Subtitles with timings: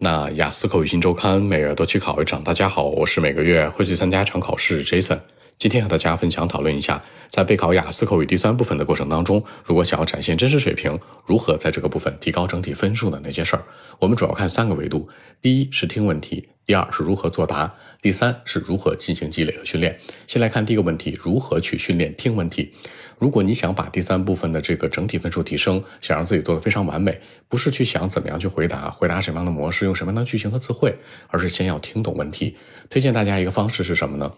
[0.00, 2.44] 那雅思口语新周刊每月都去考一场。
[2.44, 5.18] 大家好，我是每个月会去参加一场考试 Jason。
[5.58, 10.96] 今天和大家分享讨论一下，在备考雅思口语第三部分的过程当中，如果想要展现真实水平，
[11.26, 13.64] 如何在这个部分提高整体分数的那些事儿。
[13.98, 15.08] 我们主要看三个维度：
[15.42, 19.98] 第一是听问题，第二是如何作答，第三是如何进行积累和训练。
[20.26, 22.74] 先来看第一个问题，如何去训练听问题。
[23.18, 30.94] 如果你想把第三部分的这个整体分数提升，想让自己做得非常完美，不是去想怎么样去回答，回答什么样的模式，用什么样的句型和词汇，
[31.28, 32.58] 而是先要听懂问题。
[32.90, 34.34] 推荐大家一个方式是什么呢？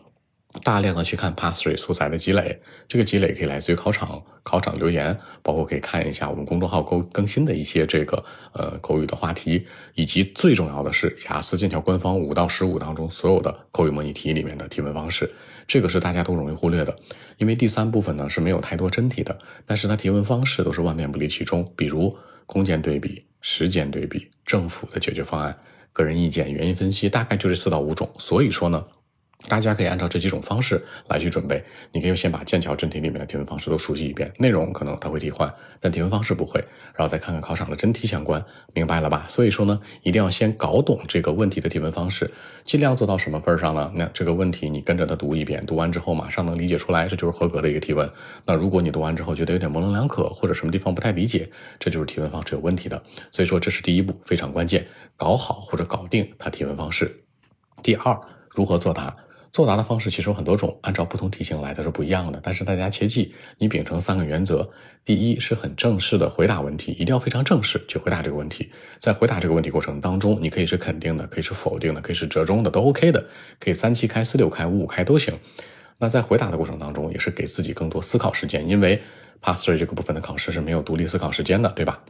[0.64, 9.64] 大量的去看 Past Three 素材的积累，这个积累可以来自于考场、考场留言，包括可以看一下我们公众号更更新的一些这个呃口语的话题，
[9.94, 15.30] 以及最重要的是雅思剑桥官方五到十五当中所有的口语模拟题里面的提问方式，
[15.68, 16.96] 这个是大家都容易忽略的，
[17.38, 25.56] 因为第三部分呢是没有太多真题的，但是它提问方式都是万变不离其中，比如空间对比、时间对比、政府的解决方案、
[25.92, 28.84] 个人意见、原因分析，大概就这四到五种，所以说呢。
[29.48, 31.64] 大家可以按照这几种方式来去准备。
[31.92, 36.60] 你可以先把剑桥真题里面的提问方式都熟悉一遍，内容可能它会替换，但提问方式不会。
[36.94, 39.24] 然后再看看考场的真题相关，明白了吧？
[39.28, 42.30] 所以说呢，一定要先搞懂这个问题的提问方式，
[42.64, 43.90] 尽量做到什么份上呢？
[43.94, 48.08] 那这个问题你跟着他读一遍，读完之后马上能理解出来，这就是合格的一个提问。
[48.44, 53.02] 那如果你读完之后觉得有点模棱两可，或者什么地方不太理解，这就是提问方式有问题的。
[53.30, 57.24] 所以说这是第一步，非常关键，搞好或者搞定它提问方式。
[57.82, 59.16] 第二，如何作答？
[59.52, 62.40] 作答的方式其实有很多种，按照不同题型来的是不一样的。
[62.42, 64.70] 但是大家切记，你秉承三个原则：
[65.04, 68.70] 第一是很正式的回答问题，一定要非常正式去回答这个问题。
[69.00, 73.26] 在回答这个问题过程当中，你可以是肯定的，可以是否定的，可以是折中的，都 OK 的，
[73.58, 75.36] 可以三七开、四六开、五五开都行。
[75.98, 79.02] 那在回答的过程当中，也是给自己更多思考时间，因为
[79.42, 82.02] Pass Three 这个部分的考试是没有独立思考时间的，对吧？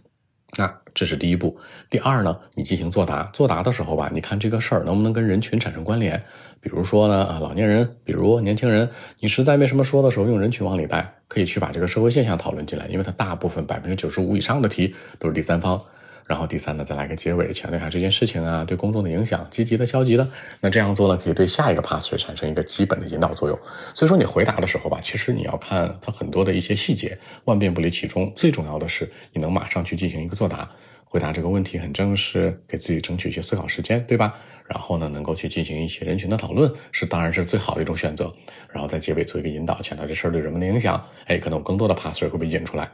[0.56, 1.58] 那这是第一步。
[1.88, 3.24] 第二呢，你进行作答。
[3.32, 6.22] 作答的时候吧，你看这个事儿能不能跟人群产生关联？
[6.60, 8.90] 比如说呢，啊，老年人，比如年轻人，
[9.20, 15.82] 你实在没什么说的时候，用人群往里带，可以去把这个社会现象讨论进来，因为它大部分百分之九十五以上的题都是第三方。
[16.30, 20.24] 然后第三呢，再来个结尾，强调一下这件事情啊对公众的影响，积极的、消极的。
[20.60, 23.58] 那这样做呢，可以对下一个 pass 产生一个基本的引导作用。
[23.92, 28.32] 所以说你回答的时候吧，其实你要看它很多的一些细节，万变不离其中。
[28.36, 30.70] 最重要的是你能马上去进行一个作答，
[31.02, 34.32] 回答这个问题很正式，给自己争取一些思考时间，对吧？
[34.68, 38.32] 然后呢，能够去进行一些人群的讨论，是当然是最好的一种选择。
[38.72, 42.88] 然后在结尾做一个引导，强调这事儿对人们的影响，哎，可能有更多的 pass 会被引出来。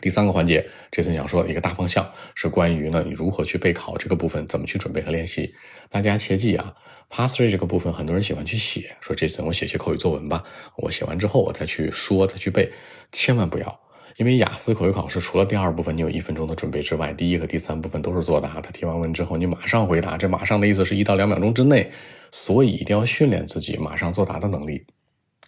[0.00, 5.54] 第三个环节，这次想说的一个大方向是关于呢，你如何去备考这个部分，怎么去准备和练习。
[5.90, 6.74] 大家切记啊
[7.08, 10.44] ，Pass Three 这个部分，很多人喜欢去写，说这次我写写口语作文吧，
[10.76, 12.70] 我写完之后我再去说，再去背，
[13.12, 13.80] 千万不要，
[14.16, 21.90] 因为雅思口语考试除了第二部分你有一分钟的准备之外，第一和第三部分都是作答，他提完问之后你马上回答，这马上的意思是一到两秒钟之内，
[22.30, 24.84] 所以一定要训练自己马上作答的能力。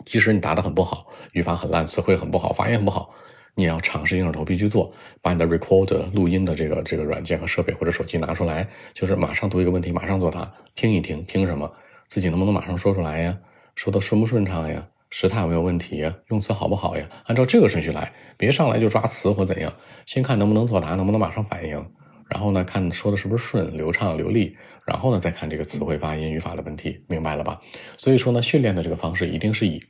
[0.06, 3.12] 即使你答得很不好，语法很烂，词汇很不好，发音很不好。
[3.58, 4.88] 你要尝试硬着头皮去做，
[5.20, 8.64] 把你的 recorder 录音的这个这个软件和设备或者手机拿出来，
[8.94, 11.68] 就是马上读一个问题，马上作答，听一听，听什么，
[12.06, 13.36] 自己能不能马上说出来呀？
[13.74, 14.86] 说的顺不顺畅呀？
[15.10, 16.14] 时态有没有问题呀？
[16.28, 17.08] 用词好不好呀？
[17.24, 19.74] 按照这个顺序来，别上来就抓词或怎样。
[20.06, 21.84] 先看能不能作答，能不能马上反应，
[22.28, 27.60] 然后呢，看说的是不是顺、流畅、流利，然后呢，再看这个词汇、发音、语法的问题，明白了吧？
[27.96, 29.82] 所以说呢，训练的这个方式一定是以。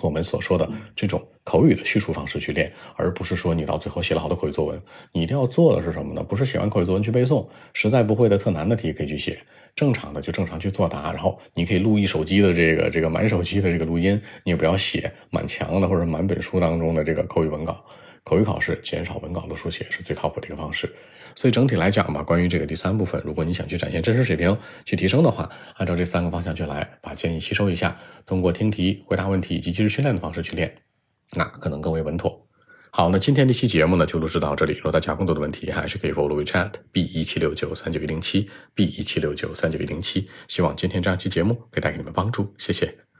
[0.00, 4.80] 我们所说的这种口语的叙述方式去练，而不是说你到最后写了好多口语作文。
[5.12, 6.22] 你一定要做的是什么呢？
[6.22, 9.38] 不是写完口语作文去背诵，实在不会的特难的题可以去写，
[9.76, 11.12] 正常的就正常去作答。
[11.12, 17.84] 然后你可以录一手机的这个这个满手机的这个录音，你也不要写满墙的或者满本书当中的这个口语文稿。
[18.24, 20.92] 口语考试减少文稿的书写是最靠谱的一个方式。
[21.34, 30.74] 所以整体来讲吧，关于这个第三部分，如果你想去展现真实水平、去提升的话，按照这三个方向去来，把建议吸收一下，通过听题、回答问题以及及时训练的方式去练，
[31.32, 32.46] 那可能更为稳妥。
[32.90, 34.74] 好，那今天这期节目呢就录制到这里。
[34.74, 40.28] 如果大家更多的问题，还是可以 follow WeChat B 一七六九三九一零七 B 一七六九三九一零七。
[40.46, 43.11] 希望今天这样期节目可以带给你们帮助，谢谢。